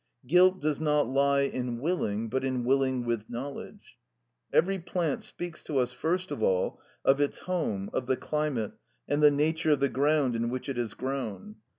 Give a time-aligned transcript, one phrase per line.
[0.25, 3.99] Guilt does not lie in willing, but in willing with knowledge.
[4.51, 8.71] Every plant speaks to us first of all of its home, of the climate,
[9.07, 11.57] and the nature of the ground in which it has grown.